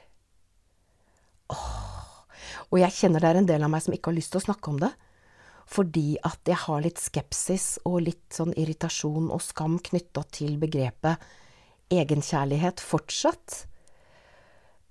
Åh. 1.53 1.99
Og 2.69 2.81
jeg 2.83 2.93
kjenner 2.93 3.23
det 3.23 3.29
er 3.31 3.39
en 3.41 3.49
del 3.49 3.65
av 3.65 3.71
meg 3.73 3.83
som 3.83 3.95
ikke 3.95 4.11
har 4.11 4.19
lyst 4.19 4.33
til 4.33 4.41
å 4.41 4.47
snakke 4.47 4.71
om 4.71 4.81
det. 4.81 4.91
Fordi 5.69 6.17
at 6.25 6.49
jeg 6.49 6.57
har 6.63 6.81
litt 6.81 7.01
skepsis 7.01 7.67
og 7.85 8.01
litt 8.07 8.33
sånn 8.33 8.55
irritasjon 8.57 9.29
og 9.33 9.41
skam 9.45 9.77
knytta 9.85 10.23
til 10.33 10.57
begrepet 10.61 11.21
egenkjærlighet 11.93 12.81
fortsatt. 12.81 13.63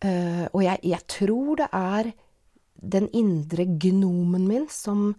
Uh, 0.03 0.47
og 0.53 0.62
jeg, 0.62 0.79
jeg, 0.87 1.03
tror 1.11 1.59
det 1.59 1.69
er 1.75 2.12
den 2.79 3.09
indre 3.11 3.67
gnomen 3.67 4.47
min 4.47 4.69
som 4.71 5.11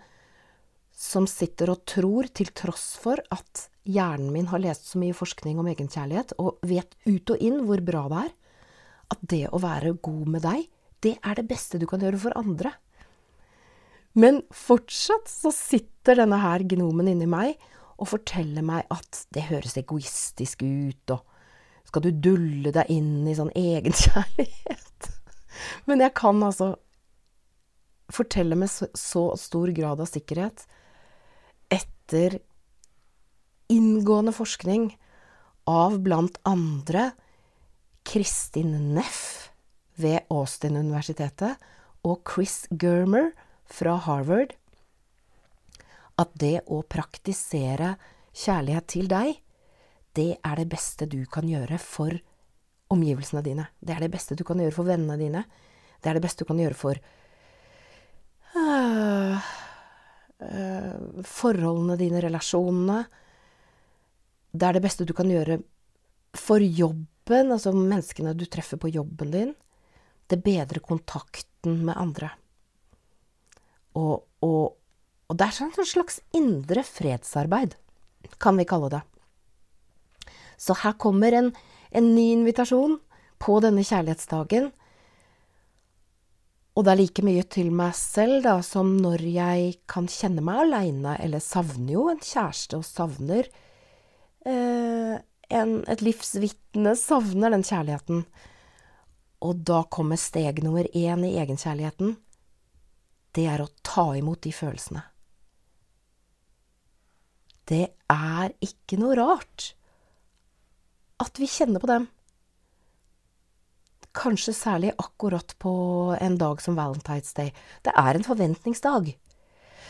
som 0.99 1.23
sitter 1.31 1.71
og 1.71 1.85
tror, 1.87 2.27
til 2.35 2.49
tross 2.51 2.97
for 2.99 3.21
at 3.31 3.69
hjernen 3.87 4.33
min 4.33 4.49
har 4.51 4.59
lest 4.59 4.89
så 4.89 4.99
mye 4.99 5.15
forskning 5.15 5.61
om 5.61 5.69
egenkjærlighet, 5.71 6.35
og 6.43 6.59
vet 6.67 6.97
ut 7.07 7.31
og 7.31 7.45
inn 7.45 7.61
hvor 7.67 7.79
bra 7.87 8.03
det 8.11 8.23
er, 8.25 8.33
at 9.15 9.21
det 9.31 9.45
å 9.47 9.61
være 9.63 9.95
god 10.03 10.25
med 10.35 10.43
deg, 10.43 10.65
det 10.99 11.15
er 11.23 11.39
det 11.39 11.47
beste 11.47 11.79
du 11.79 11.87
kan 11.87 12.03
gjøre 12.03 12.19
for 12.19 12.35
andre. 12.37 12.73
Men 14.19 14.41
fortsatt 14.51 15.31
så 15.31 15.53
sitter 15.55 16.19
denne 16.19 16.41
her 16.41 16.65
gnomen 16.67 17.07
inni 17.13 17.29
meg 17.29 17.55
og 17.99 18.09
forteller 18.11 18.65
meg 18.65 18.89
at 18.91 19.23
det 19.35 19.45
høres 19.47 19.77
egoistisk 19.79 20.65
ut, 20.65 21.15
og 21.15 21.23
skal 21.87 22.03
du 22.05 22.11
dulle 22.11 22.73
deg 22.75 22.91
inn 22.91 23.23
i 23.23 23.37
sånn 23.37 23.53
egenkjærlighet? 23.55 25.09
Men 25.87 26.03
jeg 26.03 26.13
kan 26.19 26.43
altså 26.43 26.73
fortelle 28.11 28.57
med 28.59 28.69
så 28.69 29.23
stor 29.39 29.71
grad 29.71 30.03
av 30.03 30.09
sikkerhet 30.09 30.67
etter 32.09 32.39
inngående 33.69 34.33
forskning 34.33 34.97
av 35.69 35.99
blant 36.01 36.39
andre 36.43 37.11
Kristin 38.03 38.95
Neff 38.95 39.51
ved 39.99 40.25
Austin-universitetet 40.33 41.59
og 42.07 42.23
Chris 42.25 42.63
Germer 42.71 43.29
fra 43.69 43.99
Harvard 44.01 44.55
at 46.17 46.33
det 46.33 46.63
å 46.65 46.81
praktisere 46.81 47.93
kjærlighet 48.33 48.89
til 48.89 49.07
deg, 49.11 49.37
det 50.17 50.39
er 50.41 50.57
det 50.57 50.67
beste 50.71 51.05
du 51.05 51.21
kan 51.29 51.45
gjøre 51.45 51.77
for 51.77 52.17
omgivelsene 52.89 53.45
dine. 53.45 53.69
Det 53.79 53.93
er 53.93 54.01
det 54.07 54.11
beste 54.17 54.35
du 54.35 54.43
kan 54.47 54.57
gjøre 54.57 54.73
for 54.73 54.89
vennene 54.89 55.19
dine. 55.21 55.45
Det 56.01 56.09
er 56.09 56.17
det 56.17 56.25
beste 56.25 56.41
du 56.41 56.49
kan 56.49 56.59
gjøre 56.59 56.79
for 56.79 56.99
uh, 58.57 59.37
forholdene 60.39 61.97
dine, 61.99 62.21
relasjonene. 62.23 63.03
Det 64.49 64.67
er 64.67 64.77
det 64.77 64.83
beste 64.83 65.05
du 65.05 65.13
kan 65.17 65.29
gjøre 65.29 65.59
for 66.37 66.63
jobben 66.63 67.07
jobben, 67.29 67.51
altså 67.51 67.73
menneskene 67.73 68.33
du 68.33 68.45
treffer 68.45 68.77
på 68.77 68.89
jobben 68.89 69.31
din. 69.31 69.55
Det 70.27 70.41
bedrer 70.43 70.79
kontakten 70.81 71.85
med 71.85 71.95
andre. 71.97 72.31
Og, 73.95 74.25
og, 74.41 74.75
og 75.27 75.37
det 75.37 75.45
er 75.45 75.51
sånn 75.51 75.71
et 75.73 75.87
slags 75.87 76.21
indre 76.33 76.83
fredsarbeid, 76.83 77.75
kan 78.39 78.57
vi 78.57 78.65
kalle 78.65 78.89
det. 78.89 79.01
Så 80.57 80.75
her 80.75 80.93
kommer 80.97 81.31
en, 81.33 81.53
en 81.91 82.15
ny 82.15 82.33
invitasjon 82.33 82.99
på 83.39 83.59
denne 83.63 83.83
kjærlighetsdagen. 83.83 84.71
Og 86.79 86.85
det 86.87 86.93
er 86.93 86.99
like 87.01 87.23
mye 87.27 87.43
til 87.51 87.73
meg 87.75 87.91
selv 87.97 88.45
da, 88.45 88.53
som 88.63 88.93
når 89.03 89.25
jeg 89.27 89.71
kan 89.91 90.05
kjenne 90.07 90.39
meg 90.47 90.61
aleine, 90.61 91.17
eller 91.19 91.43
savner 91.43 91.91
jo 91.91 92.05
en 92.07 92.21
kjæreste 92.23 92.77
og 92.79 92.85
savner 92.87 93.49
eh, 94.47 95.17
en, 95.59 95.73
et 95.91 96.03
livsvitne, 96.05 96.93
savner 96.95 97.51
den 97.51 97.65
kjærligheten. 97.67 98.21
Og 99.43 99.59
da 99.67 99.81
kommer 99.91 100.21
steg 100.23 100.61
nummer 100.63 100.87
én 100.95 101.25
i 101.27 101.33
egenkjærligheten. 101.41 102.15
Det 103.35 103.45
er 103.51 103.65
å 103.65 103.67
ta 103.83 104.13
imot 104.15 104.39
de 104.47 104.55
følelsene. 104.55 105.03
Det 107.67 107.83
er 108.07 108.55
ikke 108.63 109.01
noe 109.03 109.19
rart 109.19 109.73
at 111.19 111.43
vi 111.43 111.51
kjenner 111.51 111.83
på 111.83 111.91
dem. 111.91 112.07
Kanskje 114.19 114.51
særlig 114.53 114.91
akkurat 114.99 115.53
på 115.63 115.71
en 116.19 116.35
dag 116.37 116.61
som 116.61 116.75
Valentine's 116.75 117.31
Day. 117.35 117.53
Det 117.85 117.93
er 117.95 118.17
en 118.17 118.25
forventningsdag. 118.25 119.13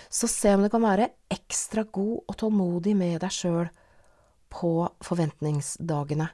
Så 0.09 0.29
se 0.29 0.53
om 0.53 0.62
det 0.65 0.71
kan 0.74 0.86
være 0.86 1.09
ekstra 1.33 1.83
god 1.83 2.29
og 2.29 2.38
tålmodig 2.38 2.95
med 2.98 3.19
deg 3.24 3.33
sjøl 3.33 3.69
på 4.53 4.74
forventningsdagene. 5.05 6.29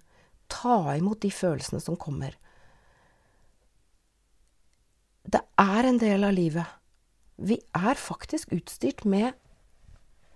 Ta 0.52 0.78
imot 0.96 1.22
de 1.24 1.32
følelsene 1.32 1.80
som 1.84 1.96
kommer. 2.00 2.36
Det 5.24 5.42
er 5.60 5.88
en 5.88 6.00
del 6.00 6.24
av 6.28 6.36
livet. 6.36 6.68
Vi 7.36 7.58
er 7.76 8.00
faktisk 8.00 8.52
utstyrt 8.56 9.04
med 9.08 9.34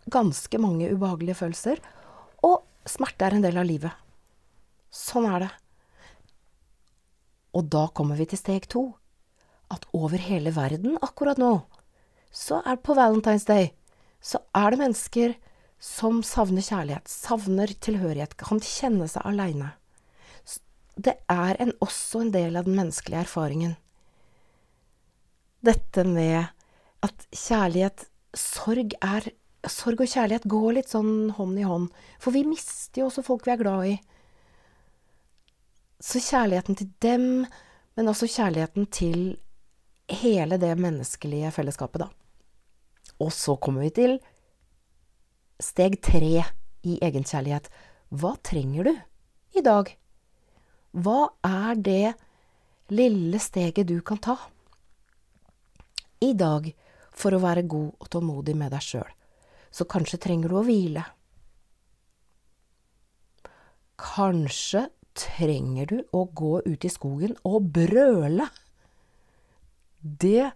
ganske 0.09 0.59
mange 0.59 0.89
ubehagelige 0.91 1.37
følelser, 1.43 1.79
og 2.43 2.63
smerte 2.87 3.27
er 3.27 3.35
en 3.37 3.45
del 3.45 3.59
av 3.59 3.67
livet. 3.67 3.93
Sånn 4.89 5.27
er 5.29 5.45
det. 5.45 5.51
Og 7.55 7.69
da 7.73 7.87
kommer 7.95 8.19
vi 8.19 8.27
til 8.29 8.39
steg 8.41 8.67
to. 8.69 8.85
At 9.69 9.85
over 9.93 10.21
hele 10.21 10.53
verden 10.55 10.97
akkurat 11.01 11.37
nå, 11.41 11.59
så 12.33 12.61
er 12.63 12.77
det 12.77 12.85
på 12.85 12.95
Valentine's 12.97 13.45
Day, 13.45 13.71
så 14.21 14.41
er 14.57 14.71
det 14.71 14.81
mennesker 14.81 15.35
som 15.79 16.23
savner 16.25 16.65
kjærlighet, 16.65 17.07
savner 17.07 17.71
tilhørighet, 17.81 18.35
kan 18.37 18.59
kjenne 18.59 19.07
seg 19.09 19.25
aleine. 19.25 19.73
Det 20.99 21.15
er 21.31 21.59
en, 21.63 21.71
også 21.79 22.25
en 22.25 22.33
del 22.33 22.59
av 22.59 22.67
den 22.67 22.75
menneskelige 22.75 23.23
erfaringen. 23.23 23.77
Dette 25.63 26.03
med 26.07 26.49
at 27.05 27.27
kjærlighet 27.31 28.07
Sorg 28.37 28.93
er 29.01 29.25
Sorg 29.67 29.99
og 29.99 30.07
kjærlighet 30.07 30.45
går 30.47 30.75
litt 30.77 30.91
sånn 30.91 31.31
hånd 31.35 31.57
i 31.59 31.65
hånd. 31.67 31.89
For 32.21 32.35
vi 32.35 32.45
mister 32.47 33.01
jo 33.01 33.07
også 33.09 33.25
folk 33.25 33.47
vi 33.47 33.51
er 33.55 33.59
glad 33.59 33.87
i. 33.89 33.95
Så 35.99 36.21
kjærligheten 36.23 36.77
til 36.79 36.89
dem, 37.03 37.45
men 37.95 38.07
også 38.07 38.29
kjærligheten 38.31 38.87
til 38.87 39.23
hele 40.09 40.57
det 40.57 40.71
menneskelige 40.79 41.51
fellesskapet, 41.51 42.05
da. 42.05 42.07
Og 43.19 43.33
så 43.35 43.57
kommer 43.59 43.83
vi 43.83 43.91
til 43.97 44.15
steg 45.59 45.99
tre 46.01 46.45
i 46.87 46.95
egenkjærlighet. 47.03 47.67
Hva 48.15 48.31
trenger 48.43 48.87
du 48.87 48.93
i 49.59 49.63
dag? 49.65 49.91
Hva 50.95 51.19
er 51.45 51.75
det 51.75 52.15
lille 52.95 53.41
steget 53.43 53.89
du 53.89 53.99
kan 54.01 54.21
ta 54.23 54.37
i 56.23 56.31
dag 56.33 56.71
for 57.11 57.35
å 57.35 57.41
være 57.43 57.67
god 57.69 57.91
og 57.99 58.09
tålmodig 58.15 58.55
med 58.57 58.71
deg 58.73 58.85
sjøl? 58.85 59.11
Så 59.69 59.85
kanskje 59.85 60.21
trenger 60.23 60.49
du 60.49 60.57
å 60.57 60.65
hvile. 60.65 61.03
Kanskje 63.99 64.87
trenger 65.19 65.89
du 65.91 65.97
å 66.15 66.25
gå 66.35 66.59
ut 66.65 66.85
i 66.85 66.91
skogen 66.91 67.35
og 67.47 67.69
brøle. 67.75 68.47
Det 69.99 70.51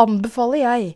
anbefaler 0.00 0.62
jeg. 0.62 0.92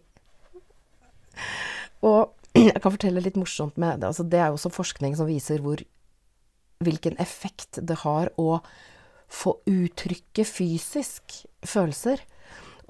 Og 2.07 2.33
jeg 2.71 2.81
kan 2.81 2.95
fortelle 2.95 3.23
litt 3.25 3.39
morsomt 3.41 3.77
med 3.81 4.01
det. 4.01 4.11
Altså, 4.11 4.27
det 4.27 4.41
er 4.41 4.51
jo 4.51 4.59
også 4.59 4.73
forskning 4.75 5.17
som 5.19 5.29
viser 5.29 5.63
hvor, 5.65 5.83
hvilken 6.85 7.19
effekt 7.23 7.83
det 7.87 8.01
har 8.05 8.33
å 8.41 8.61
få 9.31 9.61
uttrykke 9.71 10.45
fysisk 10.49 11.43
følelser. 11.63 12.23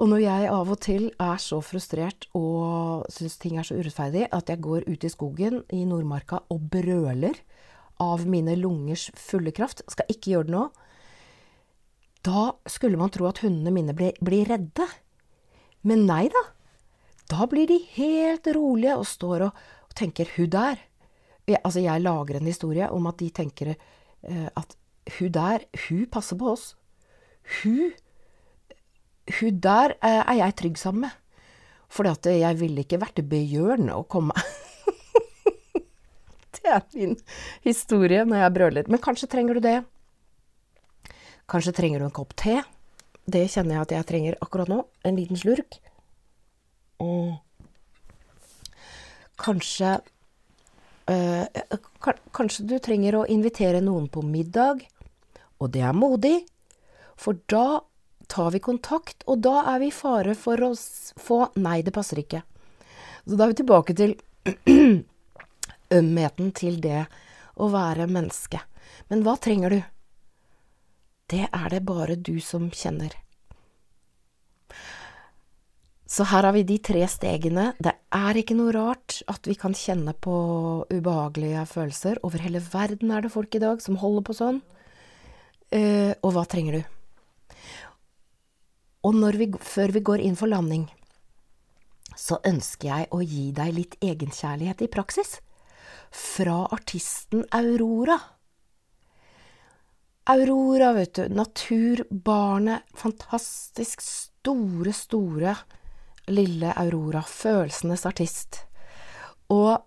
Og 0.00 0.08
når 0.08 0.22
jeg 0.22 0.48
av 0.48 0.70
og 0.72 0.78
til 0.80 1.10
er 1.20 1.40
så 1.42 1.58
frustrert 1.60 2.24
og 2.36 3.04
syns 3.12 3.36
ting 3.42 3.58
er 3.60 3.66
så 3.68 3.76
urettferdig, 3.76 4.30
at 4.32 4.48
jeg 4.48 4.62
går 4.64 4.86
ut 4.88 5.04
i 5.04 5.12
skogen 5.12 5.60
i 5.76 5.82
Nordmarka 5.84 6.40
og 6.48 6.70
brøler 6.72 7.36
av 8.00 8.24
mine 8.28 8.56
lungers 8.56 9.10
fulle 9.18 9.52
kraft, 9.54 9.84
skal 9.92 10.08
ikke 10.10 10.34
gjøre 10.34 10.48
det 10.48 10.54
nå, 10.56 10.64
da 12.24 12.50
skulle 12.68 13.00
man 13.00 13.12
tro 13.12 13.28
at 13.30 13.40
hundene 13.44 13.72
mine 13.72 13.94
blir, 13.96 14.16
blir 14.20 14.48
redde. 14.48 14.86
Men 15.88 16.04
nei 16.08 16.26
da. 16.32 16.42
Da 17.30 17.46
blir 17.48 17.68
de 17.70 17.78
helt 17.94 18.48
rolige 18.52 18.98
og 19.00 19.06
står 19.08 19.46
og, 19.46 19.62
og 19.88 19.94
tenker 19.96 20.28
'hun 20.34 20.50
der'. 20.50 20.84
Jeg, 21.46 21.58
altså, 21.64 21.80
jeg 21.80 22.02
lager 22.02 22.36
en 22.36 22.46
historie 22.46 22.90
om 22.90 23.06
at 23.06 23.18
de 23.18 23.30
tenker 23.30 23.74
uh, 23.74 24.48
at 24.56 24.76
'hun 25.18 25.32
der, 25.32 25.64
hun 25.88 26.06
passer 26.06 26.36
på 26.36 26.52
oss'. 26.52 26.74
Hun 27.62 27.92
Hun 29.40 29.60
der 29.60 29.94
uh, 30.02 30.24
er 30.26 30.34
jeg 30.34 30.56
trygg 30.56 30.78
sammen 30.78 31.00
med. 31.00 31.10
For 31.88 32.04
jeg 32.04 32.60
ville 32.60 32.84
ikke 32.84 33.00
vært 33.00 33.28
bjørn 33.28 33.90
og 33.90 34.08
komme 34.08 34.32
Det 36.60 36.72
er 36.74 36.82
min 36.94 37.16
historie 37.64 38.24
når 38.28 38.44
jeg 38.44 38.54
brøler. 38.56 38.90
Men 38.92 39.02
kanskje 39.02 39.28
trenger 39.32 39.56
du 39.56 39.64
det. 39.64 39.78
Kanskje 41.50 41.74
trenger 41.74 42.00
du 42.00 42.08
en 42.08 42.14
kopp 42.14 42.34
te. 42.38 42.60
Det 43.30 43.46
kjenner 43.50 43.76
jeg 43.78 43.86
at 43.86 43.94
jeg 43.96 44.08
trenger 44.10 44.38
akkurat 44.44 44.70
nå. 44.70 44.82
En 45.04 45.16
liten 45.18 45.38
slurk. 45.40 45.80
Mm. 47.00 47.38
kanskje 49.40 50.00
øh, 51.08 51.46
Kanskje 52.36 52.66
du 52.68 52.74
trenger 52.78 53.16
å 53.16 53.22
invitere 53.24 53.80
noen 53.80 54.10
på 54.12 54.20
middag. 54.20 54.84
Og 55.60 55.72
det 55.72 55.80
er 55.80 55.96
modig, 55.96 56.42
for 57.16 57.40
da 57.48 57.80
tar 58.30 58.52
vi 58.54 58.60
kontakt, 58.64 59.24
og 59.26 59.42
da 59.44 59.64
er 59.74 59.80
vi 59.82 59.90
i 59.90 59.94
fare 59.94 60.36
for 60.38 60.60
å 60.64 60.70
få 61.20 61.40
'nei, 61.56 61.82
det 61.82 61.92
passer 61.92 62.20
ikke'. 62.22 62.42
Så 63.26 63.36
da 63.36 63.44
er 63.44 63.52
vi 63.52 63.60
tilbake 63.60 63.96
til 63.96 64.14
ømheten 65.94 66.52
til 66.56 66.80
det 66.82 67.04
å 67.60 67.70
være 67.72 68.08
menneske. 68.10 68.60
Men 69.10 69.24
hva 69.26 69.36
trenger 69.42 69.74
du? 69.74 69.80
Det 71.30 71.46
er 71.46 71.68
det 71.70 71.84
bare 71.86 72.16
du 72.18 72.38
som 72.42 72.70
kjenner. 72.74 73.14
Så 76.10 76.26
her 76.26 76.42
har 76.42 76.54
vi 76.56 76.64
de 76.66 76.80
tre 76.82 77.04
stegene. 77.06 77.68
Det 77.78 77.92
er 78.14 78.38
ikke 78.40 78.56
noe 78.58 78.72
rart 78.74 79.20
at 79.30 79.46
vi 79.46 79.54
kan 79.58 79.76
kjenne 79.78 80.10
på 80.18 80.34
ubehagelige 80.90 81.62
følelser. 81.70 82.18
Over 82.26 82.42
hele 82.42 82.62
verden 82.72 83.12
er 83.14 83.22
det 83.22 83.30
folk 83.30 83.54
i 83.54 83.62
dag 83.62 83.82
som 83.82 84.00
holder 84.00 84.24
på 84.26 84.34
sånn. 84.34 84.58
Uh, 85.70 86.10
og 86.26 86.34
hva 86.34 86.42
trenger 86.50 86.80
du? 86.80 86.96
Og 89.06 89.14
vi, 89.38 89.46
før 89.62 89.94
vi 89.94 90.02
går 90.04 90.24
inn 90.26 90.34
for 90.36 90.50
landing, 90.50 90.88
så 92.18 92.40
ønsker 92.44 92.90
jeg 92.90 93.06
å 93.14 93.22
gi 93.22 93.46
deg 93.54 93.70
litt 93.78 93.94
egenkjærlighet 94.02 94.82
i 94.82 94.90
praksis 94.90 95.38
fra 96.10 96.64
artisten 96.74 97.44
Aurora. 97.54 98.18
Aurora, 100.30 100.92
vet 100.92 101.14
du. 101.14 101.28
Naturbarnet. 101.34 102.86
Fantastisk 102.94 104.02
store, 104.04 104.92
store 104.92 105.54
lille 106.30 106.72
Aurora. 106.78 107.22
Følelsenes 107.26 108.06
artist. 108.06 108.64
Og 109.50 109.78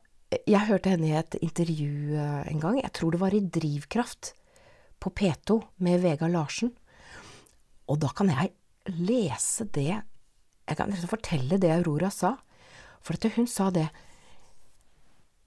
jeg 0.49 0.67
hørte 0.67 0.93
henne 0.93 1.11
i 1.11 1.17
et 1.17 1.37
intervju 1.41 2.17
eh, 2.17 2.47
en 2.51 2.63
gang. 2.63 2.79
Jeg 2.81 2.93
tror 2.97 3.13
det 3.13 3.21
var 3.21 3.35
i 3.35 3.43
Drivkraft 3.43 4.33
på 5.03 5.11
P2 5.11 5.59
med 5.85 6.01
Vega 6.03 6.29
Larsen. 6.31 6.73
Og 7.91 7.99
da 8.01 8.09
kan 8.15 8.31
jeg 8.31 8.53
lese 8.87 9.67
det 9.75 9.91
Jeg 10.63 10.77
kan 10.79 10.93
fortelle 11.07 11.59
det 11.59 11.71
Aurora 11.71 12.09
sa. 12.11 12.37
For 13.03 13.15
at 13.15 13.35
hun 13.35 13.47
sa 13.47 13.69
det 13.69 13.89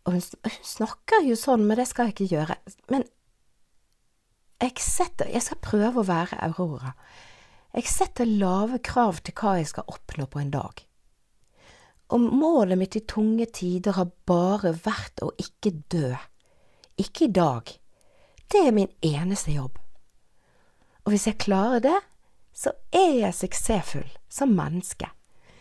og 0.06 0.14
hun, 0.14 0.22
hun 0.46 0.58
snakker 0.62 1.26
jo 1.26 1.36
sånn, 1.38 1.66
men 1.66 1.80
det 1.80 1.88
skal 1.90 2.08
jeg 2.08 2.16
ikke 2.16 2.32
gjøre. 2.36 2.56
Men 2.94 3.06
jeg 4.62 4.80
setter 4.80 5.28
Jeg 5.28 5.44
skal 5.44 5.60
prøve 5.60 6.00
å 6.00 6.08
være 6.08 6.38
Aurora. 6.46 6.94
Jeg 7.76 7.90
setter 7.92 8.28
lave 8.28 8.78
krav 8.80 9.18
til 9.20 9.34
hva 9.36 9.58
jeg 9.58 9.68
skal 9.68 9.90
oppnå 9.92 10.28
på 10.32 10.40
en 10.40 10.52
dag. 10.54 10.80
Og 12.14 12.22
målet 12.22 12.78
mitt 12.78 12.96
i 12.96 13.02
tunge 13.04 13.48
tider 13.52 13.98
har 13.98 14.14
bare 14.30 14.72
vært 14.78 15.20
å 15.26 15.32
ikke 15.42 15.74
dø. 15.92 16.14
Ikke 16.96 17.26
i 17.26 17.34
dag. 17.34 17.68
Det 18.48 18.62
er 18.62 18.72
min 18.72 18.92
eneste 19.04 19.52
jobb. 19.52 19.76
Og 21.04 21.12
hvis 21.12 21.26
jeg 21.28 21.42
klarer 21.42 21.82
det, 21.82 21.98
så 22.56 22.72
er 22.94 23.12
jeg 23.26 23.36
suksessfull 23.36 24.08
som 24.32 24.54
menneske. 24.56 25.10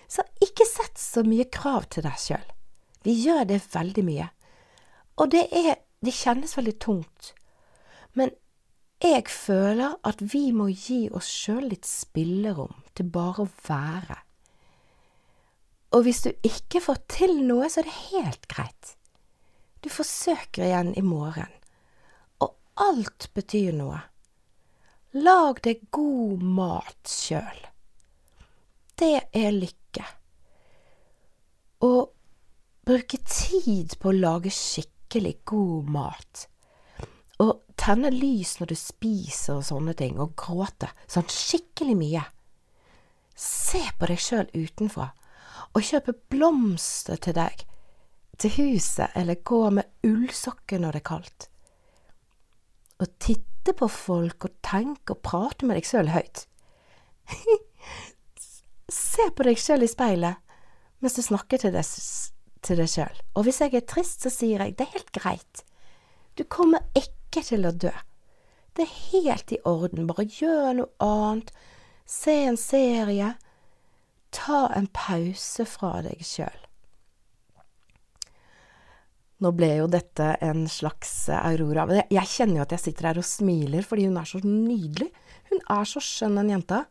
Så 0.07 0.23
ikke 0.39 0.69
sett 0.69 1.01
så 1.01 1.25
mye 1.25 1.49
krav 1.51 1.89
til 1.91 2.05
deg 2.05 2.21
sjøl. 2.21 2.45
Vi 3.05 3.13
gjør 3.25 3.45
det 3.49 3.61
veldig 3.73 4.03
mye. 4.05 4.29
Og 5.21 5.31
det 5.31 5.47
er 5.51 5.75
Det 6.05 6.11
kjennes 6.13 6.51
veldig 6.53 6.73
tungt. 6.83 7.31
Men 8.13 8.29
jeg 9.01 9.23
føler 9.31 9.95
at 10.05 10.19
vi 10.21 10.51
må 10.53 10.67
gi 10.69 11.07
oss 11.09 11.25
sjøl 11.25 11.63
litt 11.71 11.87
spillerom 11.87 12.75
til 12.93 13.09
bare 13.09 13.45
å 13.45 13.53
være. 13.65 14.17
Og 15.97 16.05
hvis 16.05 16.21
du 16.27 16.29
ikke 16.45 16.83
får 16.83 16.99
til 17.09 17.39
noe, 17.47 17.71
så 17.71 17.81
er 17.81 17.87
det 17.87 17.95
helt 18.11 18.47
greit. 18.51 18.91
Du 19.81 19.89
forsøker 19.89 20.67
igjen 20.67 20.91
i 20.99 21.03
morgen. 21.05 21.51
Og 22.43 22.53
alt 22.83 23.29
betyr 23.33 23.73
noe. 23.73 24.01
Lag 25.15 25.61
deg 25.63 25.87
god 25.95 26.43
mat 26.43 27.09
sjøl. 27.09 27.61
Det 28.99 29.15
er 29.31 29.55
lykke. 29.55 30.05
Og 31.87 32.14
bruke 32.85 33.17
tid 33.25 33.95
på 33.99 34.11
å 34.11 34.17
lage 34.17 34.51
skikkelig 34.53 35.39
god 35.49 35.89
mat. 35.95 36.45
Og 37.41 37.65
tenne 37.79 38.11
lys 38.13 38.55
når 38.59 38.71
du 38.71 38.77
spiser 38.79 39.59
og 39.59 39.67
sånne 39.67 39.95
ting, 39.97 40.19
og 40.21 40.35
gråte 40.39 40.91
sånn 41.11 41.27
skikkelig 41.31 41.97
mye. 41.99 42.23
Se 43.35 43.81
på 43.99 44.09
deg 44.11 44.21
sjøl 44.21 44.47
utenfra, 44.53 45.09
og 45.75 45.83
kjøpe 45.83 46.15
blomster 46.31 47.19
til 47.19 47.35
deg, 47.35 47.65
til 48.39 48.53
huset, 48.59 49.11
eller 49.15 49.43
gå 49.43 49.61
med 49.75 50.07
ullsokker 50.07 50.79
når 50.79 50.95
det 50.95 51.03
er 51.03 51.09
kaldt. 51.09 51.49
Og 53.03 53.11
titte 53.19 53.75
på 53.75 53.89
folk 53.91 54.47
og 54.47 54.59
tenke 54.63 55.15
og 55.15 55.23
prate 55.25 55.67
med 55.67 55.79
deg 55.79 55.89
sjøl 55.89 56.13
høyt. 56.13 56.45
Se 58.95 59.25
på 59.35 59.47
deg 59.47 59.59
sjøl 59.59 59.83
i 59.83 59.91
speilet 59.91 60.41
mens 61.03 61.17
du 61.17 61.21
snakker 61.21 61.59
til 61.61 61.73
deg, 61.75 61.85
til 62.65 62.81
deg 62.81 62.89
sjøl. 62.91 63.21
Og 63.37 63.47
hvis 63.47 63.61
jeg 63.63 63.77
er 63.77 63.87
trist, 63.87 64.25
så 64.25 64.31
sier 64.33 64.63
jeg 64.63 64.75
det 64.79 64.87
er 64.87 64.97
helt 64.97 65.13
greit. 65.15 65.63
Du 66.35 66.43
kommer 66.43 66.83
ikke 66.97 67.43
til 67.45 67.67
å 67.67 67.71
dø. 67.71 67.93
Det 68.75 68.83
er 68.83 68.99
helt 69.13 69.53
i 69.55 69.61
orden. 69.63 70.07
Bare 70.09 70.27
gjør 70.27 70.73
noe 70.81 70.91
annet. 71.03 71.53
Se 72.05 72.33
en 72.49 72.59
serie. 72.59 73.35
Ta 74.35 74.65
en 74.75 74.89
pause 74.91 75.63
fra 75.69 76.01
deg 76.03 76.19
sjøl. 76.27 76.61
Nå 79.43 79.51
ble 79.55 79.69
jo 79.81 79.87
dette 79.91 80.29
en 80.43 80.63
slags 80.71 81.27
Aurora 81.27 81.83
Jeg 82.07 82.29
kjenner 82.31 82.61
jo 82.61 82.63
at 82.63 82.75
jeg 82.77 82.83
sitter 82.85 83.09
her 83.09 83.17
og 83.19 83.27
smiler 83.27 83.83
fordi 83.83 84.07
hun 84.07 84.19
er 84.19 84.29
så 84.29 84.39
nydelig. 84.43 85.09
Hun 85.51 85.61
er 85.75 85.87
så 85.87 86.03
skjønn, 86.03 86.39
den 86.39 86.53
jenta. 86.55 86.85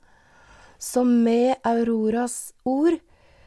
Så 0.78 1.04
med 1.08 1.56
Auroras 1.64 2.52
ord 2.68 2.98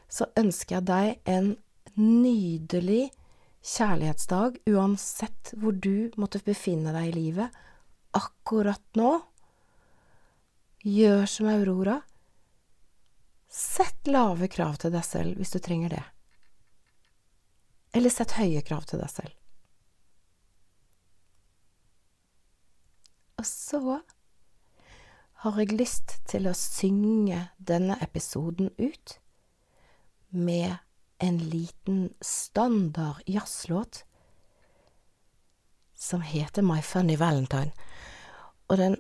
så 0.10 0.30
ønsker 0.40 0.80
jeg 0.80 0.88
deg 0.88 1.30
en 1.30 1.56
nydelig 1.98 3.10
kjærlighetsdag, 3.68 4.60
uansett 4.70 5.54
hvor 5.58 5.76
du 5.76 6.12
måtte 6.18 6.42
befinne 6.46 6.94
deg 6.96 7.10
i 7.10 7.16
livet 7.16 7.64
akkurat 8.18 8.84
nå. 8.98 9.18
Gjør 10.88 11.26
som 11.30 11.50
Aurora. 11.52 11.98
Sett 13.50 14.08
lave 14.08 14.48
krav 14.52 14.78
til 14.82 14.94
deg 14.94 15.06
selv 15.06 15.40
hvis 15.40 15.54
du 15.56 15.60
trenger 15.64 15.98
det. 15.98 16.04
Eller 17.98 18.14
sett 18.14 18.38
høye 18.38 18.62
krav 18.66 18.86
til 18.88 19.02
deg 19.02 19.12
selv. 19.12 19.34
Og 23.38 23.46
så 23.46 24.00
har 25.44 25.60
jeg 25.62 25.78
lyst 25.78 26.18
til 26.30 26.50
å 26.50 26.56
synge 26.58 27.44
denne 27.58 27.98
episoden 28.02 28.72
ut 28.78 29.18
med 30.34 30.78
en 31.20 31.38
liten 31.38 32.14
standard 32.22 33.22
jazzlåt 33.26 34.06
som 35.96 36.22
heter 36.22 36.62
My 36.62 36.82
Funny 36.82 37.18
Valentine. 37.18 37.72
Og 38.68 38.78
den 38.78 38.98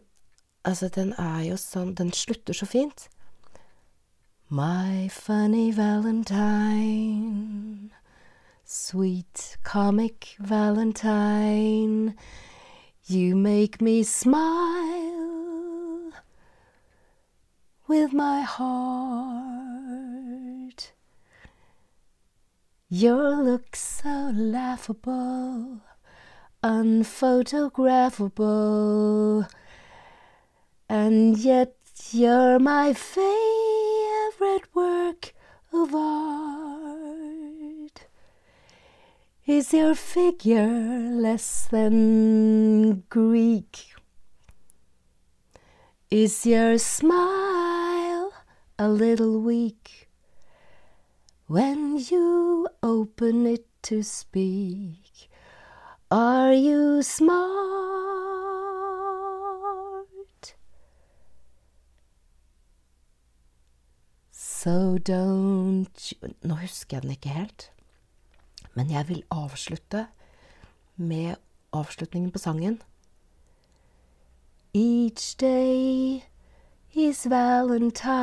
Altså, 0.67 0.89
den 0.91 1.13
er 1.15 1.45
jo 1.47 1.55
sånn 1.55 1.93
Den 1.95 2.11
slutter 2.11 2.53
så 2.53 2.67
fint. 2.67 3.07
My 4.49 5.09
funny 5.11 5.75
Valentine, 5.75 7.89
sweet 8.63 9.57
comic 9.63 10.35
Valentine, 10.39 12.13
you 13.07 13.35
make 13.35 13.81
me 13.81 14.03
smile 14.03 16.13
with 17.87 18.13
my 18.13 18.41
heart. 18.41 19.66
Your 22.89 23.43
look 23.43 23.75
so 23.75 24.31
laughable, 24.33 25.81
unphotographable, 26.63 29.45
and 30.87 31.37
yet 31.37 31.75
you're 32.11 32.59
my 32.59 32.93
favorite 32.93 34.73
work 34.73 35.33
of 35.73 35.93
art. 35.93 38.07
Is 39.45 39.73
your 39.73 39.93
figure 39.93 41.09
less 41.11 41.67
than 41.69 43.01
Greek? 43.09 43.95
Is 46.09 46.45
your 46.45 46.77
smile 46.77 48.31
a 48.79 48.87
little 48.87 49.41
weak 49.41 50.06
when 51.47 51.97
you 51.97 52.67
open 52.83 53.45
it 53.45 53.65
to 53.81 54.03
speak? 54.03 55.29
Are 56.11 56.53
you 56.53 57.01
smart? 57.01 57.47
So 64.31 64.97
don't 64.97 66.11
you 66.11 66.17
Nå 66.41 66.55
husker 66.55 66.97
jeg 66.97 67.03
den 67.03 67.11
ikke 67.11 67.29
helt, 67.29 67.71
men 68.73 68.91
jeg 68.91 69.07
vil 69.07 69.23
avslutte 69.31 70.07
med 70.95 71.35
avslutningen 71.73 72.31
på 72.31 72.39
sangen. 72.39 72.81
Each 74.73 75.35
day 75.39 76.23
is 76.93 77.27
Valentine's 77.27 78.13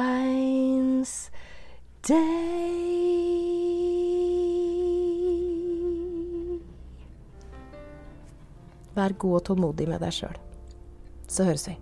Day. 2.08 2.84
Vær 8.94 9.12
god 9.18 9.38
og 9.38 9.44
tålmodig 9.48 9.88
med 9.88 10.04
deg 10.04 10.12
sjøl. 10.12 10.36
Så 11.24 11.48
høres 11.48 11.64
vi. 11.70 11.78